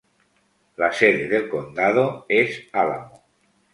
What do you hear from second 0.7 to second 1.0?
La